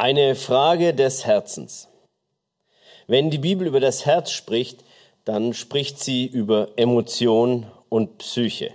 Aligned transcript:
Eine 0.00 0.36
Frage 0.36 0.94
des 0.94 1.26
Herzens. 1.26 1.88
Wenn 3.08 3.30
die 3.30 3.38
Bibel 3.38 3.66
über 3.66 3.80
das 3.80 4.06
Herz 4.06 4.30
spricht, 4.30 4.84
dann 5.24 5.54
spricht 5.54 5.98
sie 5.98 6.24
über 6.24 6.68
Emotion 6.76 7.66
und 7.88 8.18
Psyche. 8.18 8.70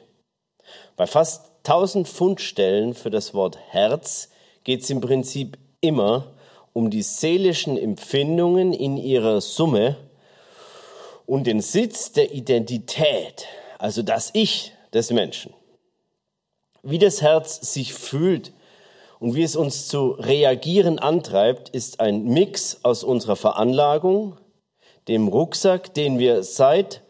Bei 0.98 1.08
fast 1.08 1.50
1000 1.60 2.10
Fundstellen 2.10 2.94
für 2.94 3.10
das 3.10 3.34
Wort 3.34 3.58
Herz 3.70 4.32
geht 4.66 4.82
es 4.82 4.90
im 4.90 5.00
Prinzip 5.00 5.58
immer 5.80 6.34
um 6.74 6.90
die 6.90 7.04
seelischen 7.04 7.78
Empfindungen 7.78 8.74
in 8.74 8.98
ihrer 8.98 9.40
Summe 9.40 9.96
und 11.26 11.48
den 11.48 11.62
Sitz 11.62 12.12
der 12.12 12.34
Identität, 12.34 13.48
also 13.80 14.02
das 14.02 14.32
Ich 14.34 14.74
des 14.92 15.10
Menschen. 15.10 15.54
Wie 16.82 17.00
das 17.00 17.22
Herz 17.22 17.72
sich 17.72 17.94
fühlt 17.94 18.52
und 19.24 19.36
wie 19.36 19.44
es 19.44 19.56
uns 19.56 19.88
zu 19.88 20.10
reagieren 20.20 21.00
antreibt, 21.00 21.70
ist 21.70 22.02
ein 22.02 22.26
Mix 22.26 22.82
aus 22.84 23.06
unserer 23.06 23.38
Veranlagung, 23.38 24.38
dem 25.08 25.30
Rucksack, 25.30 25.94
den 25.94 26.20
wir 26.20 26.44
seit 26.44 27.04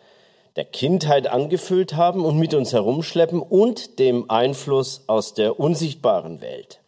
der 0.55 0.65
Kindheit 0.65 1.25
angefüllt 1.25 1.95
haben 1.95 2.23
und 2.23 2.37
mit 2.37 2.53
uns 2.53 2.71
herumschleppen 2.71 3.41
und 3.41 3.97
dem 3.97 4.29
Einfluss 4.29 5.05
aus 5.07 5.33
der 5.33 5.59
unsichtbaren 5.59 6.39
Welt. 6.41 6.81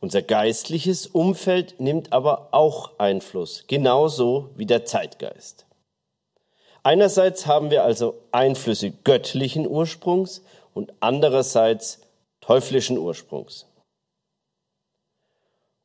Unser 0.00 0.22
geistliches 0.22 1.06
Umfeld 1.06 1.78
nimmt 1.78 2.14
aber 2.14 2.48
auch 2.52 2.92
Einfluss, 2.98 3.64
genauso 3.66 4.48
wie 4.56 4.64
der 4.64 4.86
Zeitgeist. 4.86 5.66
Einerseits 6.82 7.46
haben 7.46 7.70
wir 7.70 7.84
also 7.84 8.14
Einflüsse 8.32 8.90
göttlichen 8.90 9.68
Ursprungs 9.68 10.42
und 10.72 10.94
andererseits 11.00 12.00
teuflischen 12.46 12.96
Ursprungs. 12.96 13.66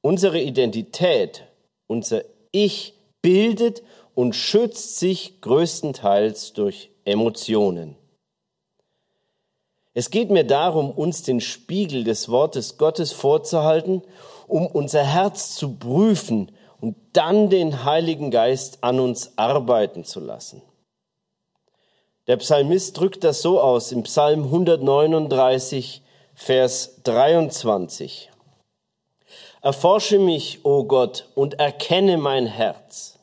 Unsere 0.01 0.39
Identität, 0.39 1.47
unser 1.87 2.23
Ich 2.51 2.93
bildet 3.21 3.81
und 4.13 4.35
schützt 4.35 4.99
sich 4.99 5.41
größtenteils 5.41 6.53
durch 6.53 6.91
Emotionen. 7.03 7.95
Es 9.93 10.11
geht 10.11 10.29
mir 10.29 10.45
darum, 10.45 10.91
uns 10.91 11.23
den 11.23 11.41
Spiegel 11.41 12.03
des 12.03 12.29
Wortes 12.29 12.77
Gottes 12.77 13.11
vorzuhalten, 13.11 14.03
um 14.47 14.67
unser 14.67 15.03
Herz 15.03 15.55
zu 15.55 15.75
prüfen 15.75 16.51
und 16.79 16.95
dann 17.13 17.49
den 17.49 17.83
Heiligen 17.85 18.29
Geist 18.29 18.83
an 18.83 18.99
uns 18.99 19.37
arbeiten 19.37 20.03
zu 20.03 20.19
lassen. 20.19 20.61
Der 22.27 22.37
Psalmist 22.37 22.97
drückt 22.99 23.23
das 23.23 23.41
so 23.41 23.59
aus 23.59 23.91
im 23.91 24.03
Psalm 24.03 24.43
139, 24.43 26.03
Vers 26.43 27.03
23. 27.03 28.31
Erforsche 29.61 30.17
mich, 30.17 30.65
o 30.65 30.79
oh 30.79 30.83
Gott, 30.85 31.29
und 31.35 31.59
erkenne 31.59 32.17
mein 32.17 32.47
Herz. 32.47 33.19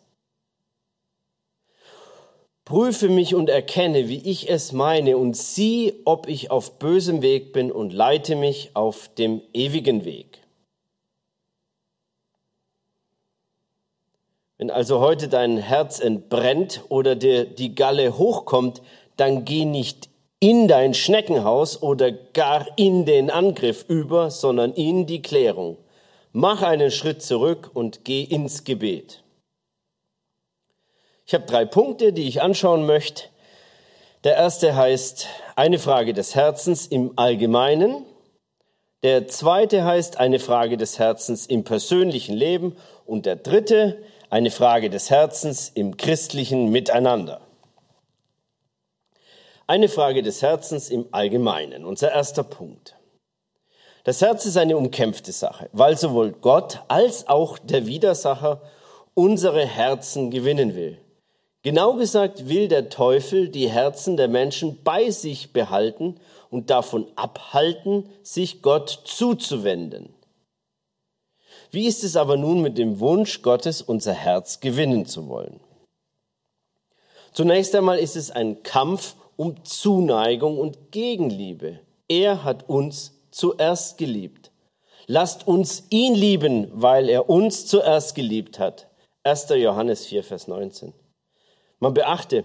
Prüfe 2.64 3.08
mich 3.08 3.34
und 3.34 3.48
erkenne, 3.48 4.08
wie 4.08 4.20
ich 4.20 4.48
es 4.48 4.70
meine, 4.70 5.16
und 5.16 5.36
sieh, 5.36 6.00
ob 6.04 6.28
ich 6.28 6.52
auf 6.52 6.78
bösem 6.78 7.20
Weg 7.20 7.52
bin, 7.52 7.72
und 7.72 7.92
leite 7.92 8.36
mich 8.36 8.70
auf 8.74 9.08
dem 9.08 9.42
ewigen 9.52 10.04
Weg. 10.04 10.38
Wenn 14.58 14.70
also 14.70 15.00
heute 15.00 15.26
dein 15.26 15.58
Herz 15.58 15.98
entbrennt 15.98 16.84
oder 16.88 17.16
dir 17.16 17.46
die 17.46 17.74
Galle 17.74 18.16
hochkommt, 18.16 18.80
dann 19.16 19.44
geh 19.44 19.64
nicht 19.64 20.08
in 20.40 20.68
dein 20.68 20.94
Schneckenhaus 20.94 21.82
oder 21.82 22.12
gar 22.12 22.66
in 22.76 23.04
den 23.04 23.30
Angriff 23.30 23.84
über, 23.88 24.30
sondern 24.30 24.72
in 24.72 25.06
die 25.06 25.22
Klärung. 25.22 25.78
Mach 26.32 26.62
einen 26.62 26.90
Schritt 26.90 27.22
zurück 27.22 27.70
und 27.74 28.04
geh 28.04 28.22
ins 28.22 28.64
Gebet. 28.64 29.22
Ich 31.26 31.34
habe 31.34 31.44
drei 31.46 31.64
Punkte, 31.64 32.12
die 32.12 32.28
ich 32.28 32.40
anschauen 32.40 32.86
möchte. 32.86 33.24
Der 34.24 34.36
erste 34.36 34.76
heißt 34.76 35.26
eine 35.56 35.78
Frage 35.78 36.14
des 36.14 36.34
Herzens 36.34 36.86
im 36.86 37.12
Allgemeinen. 37.16 38.04
Der 39.02 39.28
zweite 39.28 39.84
heißt 39.84 40.18
eine 40.18 40.38
Frage 40.38 40.76
des 40.76 40.98
Herzens 40.98 41.46
im 41.46 41.64
persönlichen 41.64 42.34
Leben. 42.34 42.76
Und 43.06 43.26
der 43.26 43.36
dritte 43.36 44.02
eine 44.30 44.50
Frage 44.50 44.90
des 44.90 45.10
Herzens 45.10 45.70
im 45.74 45.96
christlichen 45.96 46.70
Miteinander. 46.70 47.40
Eine 49.70 49.90
Frage 49.90 50.22
des 50.22 50.40
Herzens 50.40 50.88
im 50.88 51.08
Allgemeinen. 51.10 51.84
Unser 51.84 52.10
erster 52.10 52.42
Punkt. 52.42 52.96
Das 54.04 54.22
Herz 54.22 54.46
ist 54.46 54.56
eine 54.56 54.78
umkämpfte 54.78 55.30
Sache, 55.30 55.68
weil 55.74 55.98
sowohl 55.98 56.32
Gott 56.32 56.80
als 56.88 57.28
auch 57.28 57.58
der 57.58 57.84
Widersacher 57.84 58.62
unsere 59.12 59.66
Herzen 59.66 60.30
gewinnen 60.30 60.74
will. 60.74 60.96
Genau 61.60 61.96
gesagt 61.96 62.48
will 62.48 62.68
der 62.68 62.88
Teufel 62.88 63.50
die 63.50 63.68
Herzen 63.68 64.16
der 64.16 64.28
Menschen 64.28 64.82
bei 64.84 65.10
sich 65.10 65.52
behalten 65.52 66.18
und 66.48 66.70
davon 66.70 67.06
abhalten, 67.14 68.08
sich 68.22 68.62
Gott 68.62 69.02
zuzuwenden. 69.04 70.14
Wie 71.70 71.86
ist 71.86 72.04
es 72.04 72.16
aber 72.16 72.38
nun 72.38 72.62
mit 72.62 72.78
dem 72.78 73.00
Wunsch 73.00 73.42
Gottes, 73.42 73.82
unser 73.82 74.14
Herz 74.14 74.60
gewinnen 74.60 75.04
zu 75.04 75.28
wollen? 75.28 75.60
Zunächst 77.34 77.74
einmal 77.74 77.98
ist 77.98 78.16
es 78.16 78.30
ein 78.30 78.62
Kampf 78.62 79.14
um 79.38 79.64
Zuneigung 79.64 80.58
und 80.58 80.90
Gegenliebe. 80.90 81.78
Er 82.08 82.42
hat 82.42 82.68
uns 82.68 83.22
zuerst 83.30 83.96
geliebt. 83.96 84.50
Lasst 85.06 85.46
uns 85.46 85.84
ihn 85.90 86.14
lieben, 86.14 86.70
weil 86.74 87.08
er 87.08 87.30
uns 87.30 87.66
zuerst 87.66 88.16
geliebt 88.16 88.58
hat. 88.58 88.88
1. 89.22 89.48
Johannes 89.50 90.06
4, 90.06 90.24
Vers 90.24 90.48
19. 90.48 90.92
Man 91.78 91.94
beachte, 91.94 92.44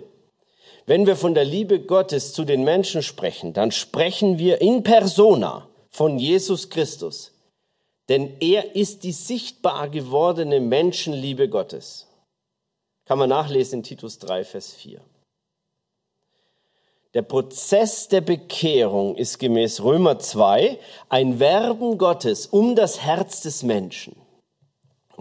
wenn 0.85 1.07
wir 1.07 1.15
von 1.15 1.33
der 1.33 1.45
Liebe 1.45 1.79
Gottes 1.79 2.31
zu 2.31 2.45
den 2.45 2.63
Menschen 2.63 3.01
sprechen, 3.01 3.53
dann 3.53 3.71
sprechen 3.71 4.37
wir 4.37 4.61
in 4.61 4.83
persona 4.83 5.67
von 5.89 6.19
Jesus 6.19 6.69
Christus. 6.69 7.31
Denn 8.07 8.37
er 8.39 8.75
ist 8.75 9.03
die 9.03 9.13
sichtbar 9.13 9.89
gewordene 9.89 10.59
Menschenliebe 10.59 11.49
Gottes. 11.49 12.07
Kann 13.05 13.17
man 13.17 13.29
nachlesen 13.29 13.79
in 13.79 13.83
Titus 13.83 14.19
3, 14.19 14.43
Vers 14.43 14.73
4. 14.73 15.01
Der 17.13 17.21
Prozess 17.21 18.07
der 18.07 18.21
Bekehrung 18.21 19.15
ist 19.15 19.37
gemäß 19.37 19.83
Römer 19.83 20.17
2 20.17 20.79
ein 21.09 21.39
Werben 21.39 21.99
Gottes 21.99 22.47
um 22.47 22.75
das 22.75 23.01
Herz 23.01 23.41
des 23.41 23.61
Menschen. 23.61 24.15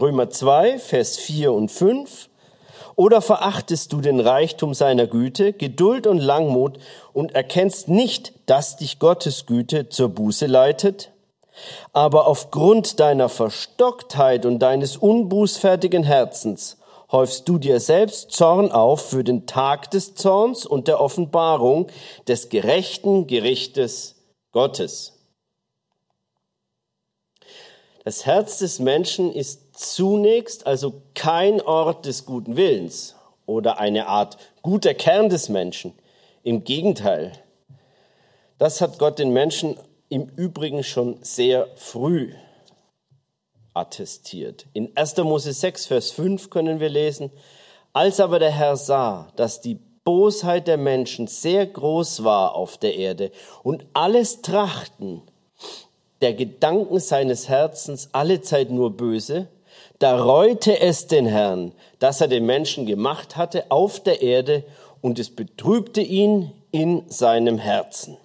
Römer 0.01 0.31
2, 0.31 0.79
Vers 0.79 1.19
4 1.19 1.53
und 1.53 1.71
5. 1.71 2.31
Oder 2.97 3.21
verachtest 3.21 3.93
du 3.93 4.01
den 4.01 4.21
Reichtum 4.21 4.73
seiner 4.73 5.07
Güte, 5.07 5.53
Geduld 5.53 6.07
und 6.07 6.19
Langmut 6.19 6.79
und 7.13 7.35
erkennst 7.35 7.89
nicht, 7.89 8.33
dass 8.47 8.79
dich 8.79 8.99
Gottes 8.99 9.45
Güte 9.45 9.91
zur 9.91 10.09
Buße 10.09 10.47
leitet? 10.47 11.11
Aber 11.93 12.27
aufgrund 12.27 13.01
deiner 13.01 13.29
Verstocktheit 13.29 14.47
und 14.47 14.61
deines 14.61 14.97
unbußfertigen 14.97 16.05
Herzens 16.05 16.79
häufst 17.13 17.49
du 17.49 17.59
dir 17.59 17.79
selbst 17.79 18.33
Zorn 18.33 18.73
auf 18.73 19.11
für 19.11 19.23
den 19.23 19.47
Tag 19.47 19.91
des 19.91 20.15
Zorns 20.15 20.65
und 20.65 20.89
der 20.89 21.01
Offenbarung 21.01 21.89
des 22.27 22.49
gerechten 22.49 23.27
Gerichtes 23.27 24.17
Gottes. 24.51 25.19
Das 28.05 28.27
Herz 28.27 28.59
des 28.59 28.81
Menschen 28.81 29.33
ist 29.33 29.79
zunächst 29.79 30.67
also 30.67 31.03
kein 31.15 31.61
Ort 31.61 32.07
des 32.07 32.27
guten 32.27 32.57
Willens 32.57 33.15
oder 33.47 33.79
eine 33.79 34.09
Art 34.09 34.39
guter 34.63 34.95
Kern 34.95 35.29
des 35.29 35.49
Menschen. 35.49 35.93
Im 36.43 36.65
Gegenteil, 36.65 37.33
das 38.59 38.81
hat 38.81 38.99
Gott 38.99 39.19
den 39.19 39.33
Menschen 39.33 39.77
im 40.09 40.29
Übrigen 40.37 40.83
schon 40.83 41.23
sehr 41.23 41.69
früh 41.77 42.33
attestiert. 43.75 44.67
In 44.73 44.97
1. 44.97 45.17
Mose 45.19 45.53
6, 45.53 45.87
Vers 45.87 46.11
5 46.11 46.51
können 46.51 46.81
wir 46.81 46.89
lesen, 46.89 47.31
als 47.93 48.21
aber 48.21 48.39
der 48.39 48.51
Herr 48.51 48.77
sah, 48.77 49.29
dass 49.37 49.61
die 49.61 49.79
Bosheit 50.05 50.67
der 50.67 50.79
Menschen 50.79 51.27
sehr 51.27 51.67
groß 51.67 52.25
war 52.25 52.55
auf 52.55 52.77
der 52.77 52.97
Erde 52.97 53.31
und 53.63 53.87
alles 53.93 54.43
Trachten 54.43 55.23
der 56.21 56.35
Gedanken 56.35 57.01
seines 57.01 57.49
Herzens 57.49 58.09
allezeit 58.13 58.71
nur 58.71 58.97
böse, 58.97 59.49
da 59.99 60.21
reute 60.23 60.81
es 60.81 61.07
den 61.07 61.27
Herrn, 61.27 61.73
dass 61.99 62.21
er 62.21 62.29
den 62.29 62.47
Menschen 62.47 62.87
gemacht 62.87 63.37
hatte 63.37 63.71
auf 63.71 64.01
der 64.01 64.23
Erde 64.23 64.65
und 65.01 65.19
es 65.19 65.31
betrübte 65.31 66.01
ihn 66.01 66.53
in 66.71 67.05
seinem 67.09 67.59
Herzen. 67.59 68.17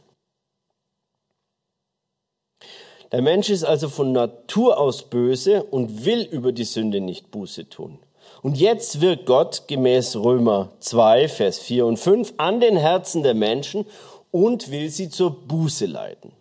Der 3.11 3.21
Mensch 3.21 3.49
ist 3.49 3.63
also 3.63 3.87
von 3.87 4.11
Natur 4.11 4.77
aus 4.77 5.03
böse 5.03 5.63
und 5.63 6.05
will 6.05 6.23
über 6.23 6.51
die 6.51 6.65
Sünde 6.65 6.99
nicht 6.99 7.31
Buße 7.31 7.69
tun. 7.69 7.99
Und 8.41 8.57
jetzt 8.57 8.99
wirkt 8.99 9.25
Gott 9.25 9.63
gemäß 9.67 10.17
Römer 10.17 10.73
2, 10.79 11.29
Vers 11.29 11.59
4 11.59 11.85
und 11.85 11.97
5 11.97 12.33
an 12.37 12.59
den 12.59 12.75
Herzen 12.75 13.23
der 13.23 13.33
Menschen 13.33 13.85
und 14.31 14.71
will 14.71 14.89
sie 14.89 15.09
zur 15.09 15.31
Buße 15.47 15.85
leiten. 15.85 16.33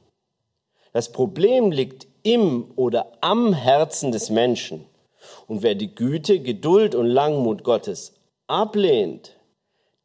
Das 0.92 1.12
Problem 1.12 1.70
liegt 1.70 2.08
im 2.24 2.72
oder 2.74 3.12
am 3.20 3.52
Herzen 3.52 4.10
des 4.10 4.30
Menschen. 4.30 4.86
Und 5.46 5.62
wer 5.62 5.76
die 5.76 5.94
Güte, 5.94 6.40
Geduld 6.40 6.96
und 6.96 7.06
Langmut 7.06 7.62
Gottes 7.62 8.14
ablehnt, 8.48 9.36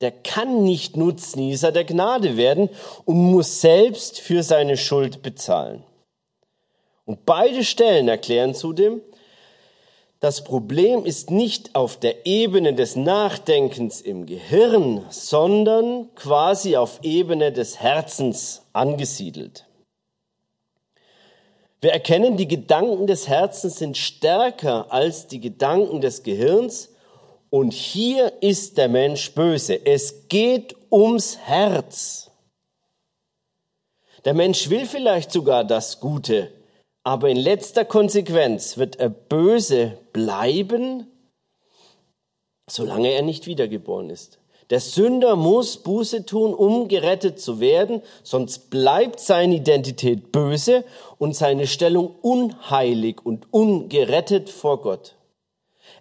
der 0.02 0.12
kann 0.12 0.64
nicht 0.64 0.96
Nutznießer 0.96 1.72
der 1.72 1.86
Gnade 1.86 2.38
werden 2.38 2.70
und 3.06 3.18
muss 3.18 3.62
selbst 3.62 4.20
für 4.20 4.44
seine 4.44 4.78
Schuld 4.78 5.24
bezahlen. 5.24 5.84
Und 7.12 7.26
beide 7.26 7.66
Stellen 7.66 8.08
erklären 8.08 8.56
zudem, 8.56 9.02
das 10.22 10.46
Problem 10.46 11.04
ist 11.04 11.30
nicht 11.30 11.76
auf 11.76 11.98
der 11.98 12.26
Ebene 12.26 12.74
des 12.74 12.96
Nachdenkens 12.96 14.00
im 14.00 14.26
Gehirn, 14.26 15.04
sondern 15.10 16.08
quasi 16.16 16.78
auf 16.78 17.02
Ebene 17.04 17.52
des 17.52 17.82
Herzens 17.82 18.62
angesiedelt. 18.72 19.66
Wir 21.82 21.92
erkennen, 21.92 22.38
die 22.38 22.48
Gedanken 22.48 23.08
des 23.08 23.28
Herzens 23.28 23.80
sind 23.80 23.98
stärker 23.98 24.90
als 24.90 25.28
die 25.28 25.42
Gedanken 25.42 26.00
des 26.00 26.24
Gehirns 26.24 26.94
und 27.50 27.74
hier 27.74 28.32
ist 28.40 28.78
der 28.78 28.88
Mensch 28.88 29.34
böse. 29.34 29.86
Es 29.86 30.30
geht 30.30 30.78
ums 30.90 31.40
Herz. 31.40 32.32
Der 34.24 34.34
Mensch 34.34 34.70
will 34.70 34.86
vielleicht 34.86 35.34
sogar 35.34 35.66
das 35.66 36.00
Gute, 36.00 36.61
aber 37.04 37.30
in 37.30 37.38
letzter 37.38 37.86
Konsequenz 37.86 38.78
wird 38.78 38.98
er 38.98 39.10
böse 39.10 39.98
bleiben, 40.14 41.08
solange 42.70 43.12
er 43.12 43.22
nicht 43.22 43.48
wiedergeboren 43.48 44.10
ist. 44.10 44.40
Der 44.70 44.80
Sünder 44.80 45.36
muss 45.36 45.78
Buße 45.78 46.26
tun, 46.26 46.54
um 46.54 46.88
gerettet 46.88 47.42
zu 47.42 47.60
werden, 47.60 48.02
sonst 48.24 48.70
bleibt 48.70 49.20
seine 49.20 49.56
Identität 49.56 50.32
böse 50.32 50.86
und 51.18 51.36
seine 51.36 51.68
Stellung 51.68 52.16
unheilig 52.22 53.26
und 53.26 53.52
ungerettet 53.52 54.50
vor 54.50 54.82
Gott. 54.82 55.16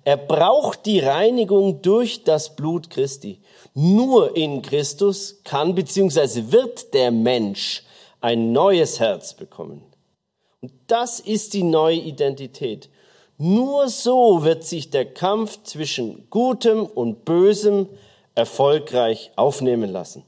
Er 0.05 0.17
braucht 0.17 0.87
die 0.87 1.01
Reinigung 1.01 1.83
durch 1.83 2.23
das 2.23 2.55
Blut 2.55 2.91
Christi. 2.91 3.41
Nur 3.75 4.37
in 4.37 4.63
Christus 4.63 5.41
kann 5.43 5.75
bzw. 5.75 6.53
wird 6.53 6.95
der 6.95 7.11
Mensch 7.11 7.83
ein 8.21 8.53
neues 8.53 9.01
Herz 9.01 9.35
bekommen. 9.35 9.90
Und 10.61 10.73
das 10.87 11.21
ist 11.21 11.55
die 11.55 11.63
neue 11.63 11.97
Identität. 11.97 12.91
Nur 13.39 13.89
so 13.89 14.45
wird 14.45 14.65
sich 14.65 14.91
der 14.91 15.07
Kampf 15.07 15.63
zwischen 15.63 16.29
Gutem 16.29 16.85
und 16.85 17.25
Bösem 17.25 17.89
erfolgreich 18.35 19.33
aufnehmen 19.37 19.91
lassen. 19.91 20.25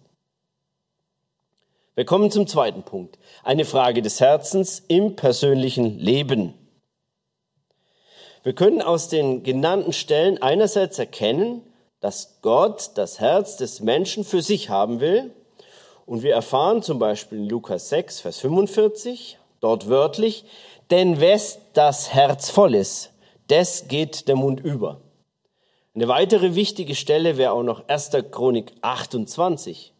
Wir 1.94 2.06
kommen 2.06 2.30
zum 2.30 2.46
zweiten 2.46 2.84
Punkt. 2.84 3.18
Eine 3.44 3.66
Frage 3.66 4.00
des 4.00 4.18
Herzens 4.18 4.82
im 4.88 5.14
persönlichen 5.14 5.98
Leben. 5.98 6.54
Wir 8.42 8.54
können 8.54 8.80
aus 8.80 9.08
den 9.08 9.42
genannten 9.42 9.92
Stellen 9.92 10.40
einerseits 10.40 10.98
erkennen, 10.98 11.60
dass 12.00 12.38
Gott 12.40 12.92
das 12.94 13.20
Herz 13.20 13.58
des 13.58 13.80
Menschen 13.80 14.24
für 14.24 14.40
sich 14.40 14.70
haben 14.70 15.00
will. 15.00 15.32
Und 16.06 16.22
wir 16.22 16.32
erfahren 16.32 16.82
zum 16.82 16.98
Beispiel 16.98 17.38
in 17.38 17.48
Lukas 17.48 17.90
6, 17.90 18.20
Vers 18.20 18.38
45, 18.38 19.38
dort 19.62 19.88
wörtlich, 19.88 20.44
denn 20.90 21.20
wes 21.20 21.58
das 21.72 22.12
Herz 22.12 22.50
voll 22.50 22.74
ist, 22.74 23.12
des 23.48 23.88
geht 23.88 24.28
der 24.28 24.36
Mund 24.36 24.60
über. 24.60 25.00
Eine 25.94 26.08
weitere 26.08 26.54
wichtige 26.54 26.94
Stelle 26.94 27.36
wäre 27.36 27.52
auch 27.52 27.62
noch 27.62 27.88
1. 27.88 28.10
Chronik 28.30 28.72
28. 28.80 29.92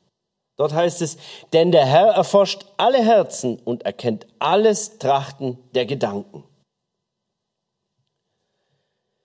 Dort 0.56 0.72
heißt 0.72 1.02
es, 1.02 1.16
denn 1.52 1.72
der 1.72 1.86
Herr 1.86 2.08
erforscht 2.08 2.66
alle 2.76 3.02
Herzen 3.02 3.58
und 3.58 3.84
erkennt 3.84 4.26
alles 4.38 4.98
Trachten 4.98 5.58
der 5.74 5.86
Gedanken. 5.86 6.44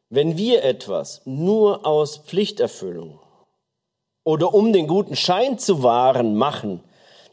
Wenn 0.10 0.38
wir 0.38 0.63
etwas 0.63 1.22
nur 1.25 1.86
aus 1.86 2.18
Pflichterfüllung 2.18 3.19
oder 4.24 4.54
um 4.54 4.72
den 4.72 4.88
guten 4.88 5.18
Schein 5.18 5.60
zu 5.60 5.83
wahren 5.83 6.36
machen, 6.36 6.81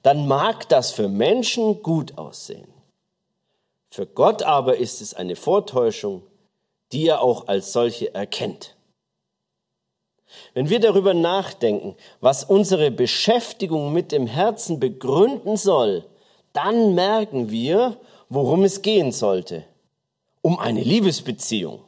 dann 0.03 0.27
mag 0.27 0.69
das 0.69 0.91
für 0.91 1.09
Menschen 1.09 1.83
gut 1.83 2.19
aussehen. 2.19 2.74
Für 3.95 4.07
Gott 4.07 4.43
aber 4.43 4.79
ist 4.79 5.01
es 5.01 5.15
eine 5.15 5.37
Vortäuschung, 5.37 6.23
die 6.91 7.07
er 7.07 7.21
auch 7.21 7.47
als 7.47 7.73
solche 7.73 8.13
erkennt. 8.13 8.75
Wenn 10.53 10.69
wir 10.69 10.81
darüber 10.81 11.15
nachdenken, 11.15 11.95
was 12.21 12.43
unsere 12.43 12.91
Beschäftigung 12.91 13.93
mit 13.93 14.11
dem 14.11 14.27
Herzen 14.27 14.81
begründen 14.81 15.57
soll, 15.57 16.05
dann 16.53 16.97
merken 16.97 17.53
wir, 17.53 17.97
worum 18.29 18.65
es 18.65 18.83
gehen 18.83 19.13
sollte. 19.13 19.63
Um 20.43 20.59
eine 20.59 20.83
Liebesbeziehung. 20.83 21.85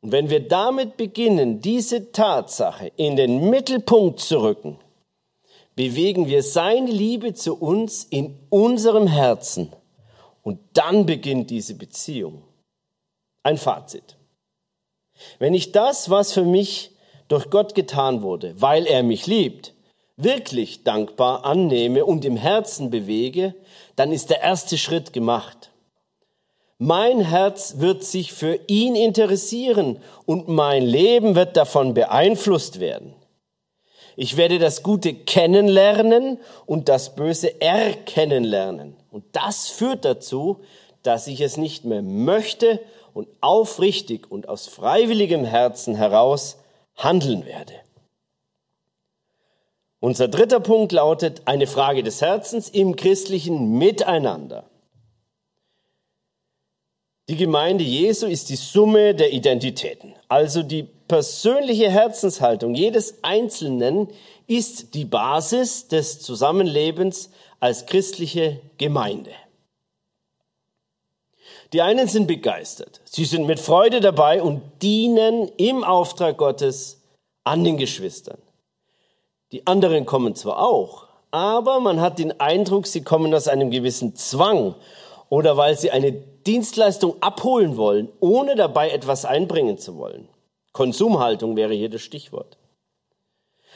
Und 0.00 0.12
wenn 0.12 0.30
wir 0.30 0.48
damit 0.48 0.96
beginnen, 0.96 1.60
diese 1.60 2.12
Tatsache 2.12 2.92
in 2.96 3.16
den 3.16 3.50
Mittelpunkt 3.50 4.20
zu 4.20 4.40
rücken, 4.40 4.78
bewegen 5.76 6.28
wir 6.28 6.42
seine 6.42 6.90
Liebe 6.90 7.34
zu 7.34 7.54
uns 7.60 8.04
in 8.04 8.38
unserem 8.48 9.06
Herzen 9.06 9.70
und 10.44 10.60
dann 10.74 11.06
beginnt 11.06 11.50
diese 11.50 11.74
Beziehung. 11.74 12.44
Ein 13.42 13.58
Fazit. 13.58 14.16
Wenn 15.38 15.54
ich 15.54 15.72
das, 15.72 16.10
was 16.10 16.32
für 16.32 16.44
mich 16.44 16.92
durch 17.28 17.50
Gott 17.50 17.74
getan 17.74 18.22
wurde, 18.22 18.54
weil 18.60 18.86
er 18.86 19.02
mich 19.02 19.26
liebt, 19.26 19.74
wirklich 20.16 20.84
dankbar 20.84 21.44
annehme 21.44 22.04
und 22.04 22.24
im 22.24 22.36
Herzen 22.36 22.90
bewege, 22.90 23.54
dann 23.96 24.12
ist 24.12 24.30
der 24.30 24.42
erste 24.42 24.78
Schritt 24.78 25.12
gemacht. 25.12 25.70
Mein 26.78 27.20
Herz 27.20 27.76
wird 27.78 28.04
sich 28.04 28.32
für 28.32 28.58
ihn 28.66 28.94
interessieren 28.94 30.00
und 30.26 30.48
mein 30.48 30.82
Leben 30.82 31.34
wird 31.34 31.56
davon 31.56 31.94
beeinflusst 31.94 32.80
werden. 32.80 33.14
Ich 34.16 34.36
werde 34.36 34.58
das 34.58 34.82
Gute 34.82 35.14
kennenlernen 35.14 36.38
und 36.66 36.88
das 36.88 37.14
Böse 37.14 37.60
erkennen 37.60 38.44
lernen. 38.44 38.96
Und 39.10 39.24
das 39.32 39.68
führt 39.68 40.04
dazu, 40.04 40.60
dass 41.02 41.26
ich 41.26 41.40
es 41.40 41.56
nicht 41.56 41.84
mehr 41.84 42.02
möchte 42.02 42.80
und 43.12 43.28
aufrichtig 43.40 44.30
und 44.30 44.48
aus 44.48 44.66
freiwilligem 44.66 45.44
Herzen 45.44 45.94
heraus 45.94 46.58
handeln 46.96 47.44
werde. 47.44 47.74
Unser 50.00 50.28
dritter 50.28 50.60
Punkt 50.60 50.92
lautet 50.92 51.42
eine 51.46 51.66
Frage 51.66 52.02
des 52.02 52.20
Herzens 52.20 52.68
im 52.68 52.94
christlichen 52.94 53.78
Miteinander. 53.78 54.64
Die 57.30 57.36
Gemeinde 57.36 57.84
Jesu 57.84 58.26
ist 58.26 58.50
die 58.50 58.56
Summe 58.56 59.14
der 59.14 59.32
Identitäten. 59.32 60.14
Also 60.28 60.62
die 60.62 60.82
persönliche 60.82 61.90
Herzenshaltung 61.90 62.74
jedes 62.74 63.22
Einzelnen 63.22 64.08
ist 64.46 64.94
die 64.94 65.06
Basis 65.06 65.88
des 65.88 66.20
Zusammenlebens 66.20 67.30
als 67.60 67.86
christliche 67.86 68.60
Gemeinde. 68.76 69.30
Die 71.72 71.80
einen 71.80 72.08
sind 72.08 72.26
begeistert, 72.26 73.00
sie 73.04 73.24
sind 73.24 73.46
mit 73.46 73.58
Freude 73.58 74.00
dabei 74.00 74.42
und 74.42 74.60
dienen 74.82 75.48
im 75.56 75.82
Auftrag 75.82 76.36
Gottes 76.36 77.00
an 77.42 77.64
den 77.64 77.78
Geschwistern. 77.78 78.38
Die 79.50 79.66
anderen 79.66 80.04
kommen 80.04 80.34
zwar 80.34 80.62
auch, 80.62 81.08
aber 81.30 81.80
man 81.80 82.00
hat 82.00 82.18
den 82.18 82.38
Eindruck, 82.38 82.86
sie 82.86 83.02
kommen 83.02 83.34
aus 83.34 83.48
einem 83.48 83.70
gewissen 83.70 84.14
Zwang 84.14 84.74
oder 85.30 85.56
weil 85.56 85.76
sie 85.76 85.90
eine 85.90 86.22
Dienstleistung 86.46 87.16
abholen 87.22 87.76
wollen, 87.76 88.08
ohne 88.20 88.54
dabei 88.56 88.90
etwas 88.90 89.24
einbringen 89.24 89.78
zu 89.78 89.96
wollen. 89.96 90.28
Konsumhaltung 90.72 91.56
wäre 91.56 91.74
hier 91.74 91.88
das 91.88 92.02
Stichwort. 92.02 92.58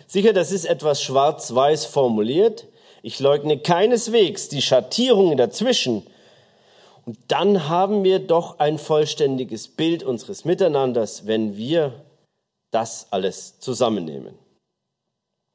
Sicher, 0.07 0.33
das 0.33 0.53
ist 0.53 0.65
etwas 0.65 1.03
schwarz-weiß 1.03 1.87
formuliert, 1.87 2.67
ich 3.03 3.21
leugne 3.21 3.59
keineswegs 3.59 4.49
die 4.49 4.63
Schattierungen 4.63 5.37
dazwischen. 5.37 6.07
Und 7.07 7.19
dann 7.29 7.69
haben 7.69 8.05
wir 8.05 8.19
doch 8.19 8.59
ein 8.59 8.79
vollständiges 8.79 9.69
Bild 9.69 10.03
unseres 10.03 10.45
Miteinanders, 10.45 11.27
wenn 11.27 11.57
wir 11.57 12.05
das 12.71 13.07
alles 13.11 13.61
zusammennehmen. 13.61 14.35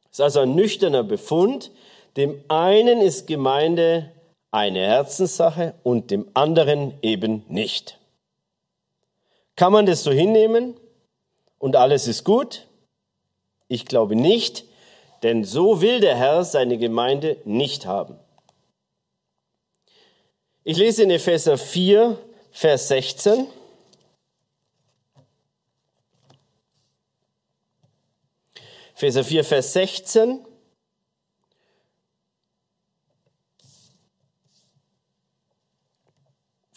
Es 0.06 0.20
ist 0.20 0.22
also 0.22 0.40
ein 0.40 0.56
nüchterner 0.56 1.04
Befund. 1.04 1.72
Dem 2.18 2.44
einen 2.48 3.02
ist 3.02 3.28
Gemeinde 3.28 4.12
eine 4.54 4.86
Herzenssache 4.86 5.74
und 5.82 6.12
dem 6.12 6.30
anderen 6.36 6.94
eben 7.02 7.44
nicht. 7.50 8.00
Kann 9.56 9.74
man 9.74 9.88
das 9.88 10.04
so 10.04 10.12
hinnehmen 10.12 10.76
und 11.58 11.76
alles 11.76 12.08
ist 12.08 12.24
gut? 12.24 12.68
Ich 13.68 13.88
glaube 13.88 14.16
nicht, 14.16 14.66
denn 15.24 15.44
so 15.44 15.82
will 15.82 16.00
der 16.02 16.16
Herr 16.16 16.44
seine 16.44 16.78
Gemeinde 16.78 17.38
nicht 17.46 17.88
haben. 17.88 18.20
Ich 20.64 20.78
lese 20.78 21.02
in 21.02 21.10
Epheser 21.10 21.58
4, 21.58 22.20
Vers 22.52 22.90
16. 22.90 23.48
Epheser 28.96 29.24
4, 29.24 29.44
Vers 29.44 29.74
16. 29.74 30.46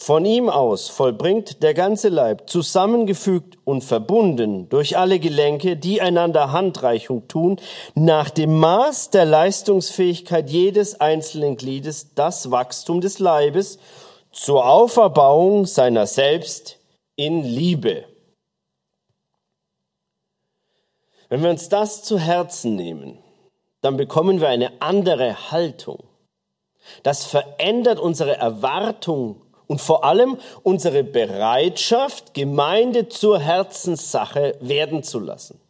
Von 0.06 0.24
ihm 0.24 0.48
aus 0.48 0.88
vollbringt 0.88 1.64
der 1.64 1.74
ganze 1.74 2.10
Leib, 2.10 2.48
zusammengefügt 2.48 3.58
und 3.64 3.82
verbunden 3.82 4.68
durch 4.68 4.96
alle 4.96 5.18
Gelenke, 5.18 5.76
die 5.76 6.00
einander 6.00 6.52
Handreichung 6.52 7.26
tun, 7.26 7.56
nach 7.96 8.30
dem 8.30 8.56
Maß 8.56 9.10
der 9.10 9.24
Leistungsfähigkeit 9.24 10.48
jedes 10.48 11.00
einzelnen 11.00 11.56
Gliedes 11.56 12.14
das 12.14 12.52
Wachstum 12.52 13.00
des 13.00 13.18
Leibes 13.18 13.80
zur 14.30 14.68
Auferbauung 14.70 15.66
seiner 15.66 16.06
selbst 16.06 16.78
in 17.16 17.42
Liebe. 17.42 18.04
Wenn 21.28 21.42
wir 21.42 21.50
uns 21.50 21.68
das 21.68 22.04
zu 22.04 22.16
Herzen 22.16 22.76
nehmen, 22.76 23.18
dann 23.80 23.96
bekommen 23.96 24.40
wir 24.40 24.50
eine 24.50 24.80
andere 24.80 25.50
Haltung. 25.50 26.04
Das 27.02 27.24
verändert 27.24 27.98
unsere 27.98 28.36
Erwartung 28.36 29.42
und 29.66 29.80
vor 29.80 30.04
allem 30.04 30.38
unsere 30.62 31.04
Bereitschaft, 31.04 32.34
Gemeinde 32.34 33.08
zur 33.08 33.38
Herzenssache 33.38 34.56
werden 34.60 35.02
zu 35.02 35.20
lassen. 35.20 35.60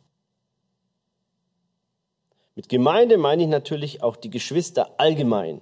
Mit 2.55 2.69
Gemeinde 2.69 3.19
meine 3.19 3.43
ich 3.43 3.49
natürlich 3.49 4.03
auch 4.03 4.17
die 4.17 4.31
Geschwister 4.31 4.95
allgemein, 4.97 5.61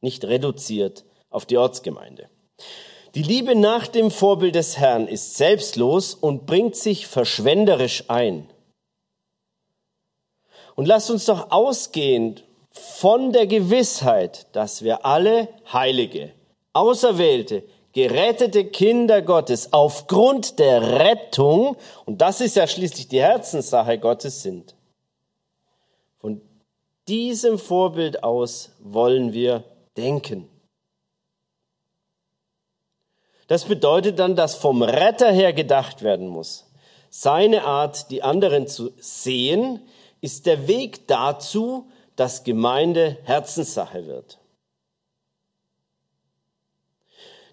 nicht 0.00 0.24
reduziert 0.24 1.04
auf 1.30 1.46
die 1.46 1.58
Ortsgemeinde. 1.58 2.28
Die 3.14 3.22
Liebe 3.22 3.54
nach 3.54 3.86
dem 3.86 4.10
Vorbild 4.10 4.54
des 4.54 4.78
Herrn 4.78 5.08
ist 5.08 5.36
selbstlos 5.36 6.14
und 6.14 6.46
bringt 6.46 6.76
sich 6.76 7.06
verschwenderisch 7.06 8.04
ein. 8.08 8.48
Und 10.76 10.86
lasst 10.86 11.10
uns 11.10 11.24
doch 11.24 11.50
ausgehend 11.50 12.44
von 12.70 13.32
der 13.32 13.46
Gewissheit, 13.48 14.46
dass 14.52 14.82
wir 14.82 15.04
alle 15.04 15.48
Heilige, 15.72 16.32
auserwählte, 16.72 17.64
gerettete 17.92 18.66
Kinder 18.66 19.22
Gottes 19.22 19.72
aufgrund 19.72 20.58
der 20.58 21.00
Rettung, 21.00 21.76
und 22.04 22.20
das 22.20 22.40
ist 22.40 22.56
ja 22.56 22.66
schließlich 22.66 23.08
die 23.08 23.20
Herzenssache 23.20 23.98
Gottes 23.98 24.42
sind. 24.42 24.76
Von 26.18 26.40
diesem 27.08 27.58
Vorbild 27.58 28.22
aus 28.22 28.70
wollen 28.80 29.32
wir 29.32 29.64
denken. 29.96 30.48
Das 33.48 33.64
bedeutet 33.64 34.18
dann, 34.18 34.36
dass 34.36 34.54
vom 34.54 34.82
Retter 34.82 35.32
her 35.32 35.52
gedacht 35.52 36.02
werden 36.02 36.28
muss. 36.28 36.70
Seine 37.10 37.64
Art, 37.64 38.10
die 38.10 38.22
anderen 38.22 38.68
zu 38.68 38.92
sehen, 38.98 39.80
ist 40.20 40.46
der 40.46 40.68
Weg 40.68 41.08
dazu, 41.08 41.88
dass 42.14 42.44
Gemeinde 42.44 43.16
Herzenssache 43.24 44.06
wird. 44.06 44.38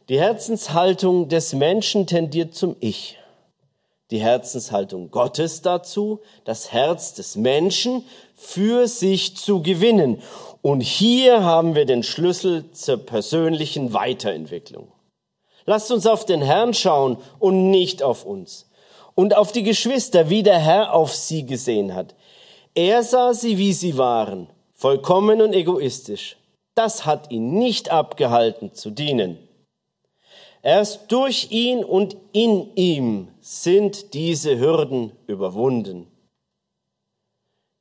Die 0.08 0.20
Herzenshaltung 0.20 1.30
des 1.30 1.54
Menschen 1.54 2.06
tendiert 2.06 2.54
zum 2.54 2.76
Ich. 2.80 3.18
Die 4.12 4.20
Herzenshaltung 4.20 5.10
Gottes 5.10 5.64
dazu, 5.64 6.20
das 6.44 6.72
Herz 6.72 7.16
des 7.16 7.36
Menschen 7.36 8.06
für 8.36 8.88
sich 8.88 9.36
zu 9.36 9.64
gewinnen. 9.64 10.22
Und 10.62 10.82
hier 10.82 11.44
haben 11.44 11.74
wir 11.74 11.86
den 11.86 12.04
Schlüssel 12.04 12.70
zur 12.72 12.98
persönlichen 12.98 13.94
Weiterentwicklung. 13.94 14.92
Lasst 15.66 15.92
uns 15.92 16.06
auf 16.06 16.24
den 16.24 16.44
Herrn 16.44 16.76
schauen 16.76 17.18
und 17.40 17.72
nicht 17.72 18.04
auf 18.04 18.26
uns. 18.26 18.70
Und 19.16 19.36
auf 19.36 19.52
die 19.52 19.64
Geschwister, 19.64 20.30
wie 20.30 20.44
der 20.44 20.60
Herr 20.60 20.94
auf 20.94 21.16
sie 21.16 21.48
gesehen 21.48 21.96
hat. 21.96 22.14
Er 22.76 23.02
sah 23.02 23.34
sie, 23.34 23.58
wie 23.58 23.74
sie 23.74 23.98
waren, 23.98 24.50
vollkommen 24.76 25.42
und 25.42 25.54
egoistisch. 25.54 26.38
Das 26.76 27.08
hat 27.08 27.32
ihn 27.32 27.58
nicht 27.58 27.90
abgehalten 27.90 28.76
zu 28.76 28.92
dienen. 28.92 29.40
Erst 30.66 31.12
durch 31.12 31.52
ihn 31.52 31.84
und 31.84 32.18
in 32.32 32.76
ihm 32.76 33.28
sind 33.40 34.16
diese 34.16 34.58
Hürden 34.58 35.12
überwunden. 35.28 36.08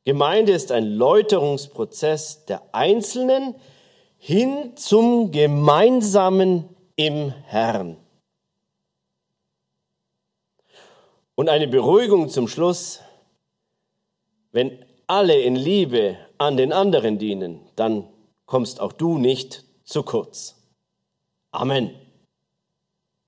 Gemeinde 0.04 0.52
ist 0.52 0.70
ein 0.70 0.84
Läuterungsprozess 0.84 2.44
der 2.44 2.74
Einzelnen 2.74 3.54
hin 4.18 4.76
zum 4.76 5.32
gemeinsamen 5.32 6.68
im 6.94 7.30
Herrn. 7.30 7.96
Und 11.36 11.48
eine 11.48 11.68
Beruhigung 11.68 12.28
zum 12.28 12.48
Schluss, 12.48 13.00
wenn 14.52 14.84
alle 15.06 15.40
in 15.40 15.56
Liebe 15.56 16.18
an 16.36 16.58
den 16.58 16.70
anderen 16.70 17.16
dienen, 17.16 17.60
dann 17.76 18.06
kommst 18.44 18.78
auch 18.78 18.92
du 18.92 19.16
nicht 19.16 19.64
zu 19.84 20.02
kurz. 20.02 20.56
Amen. 21.50 22.03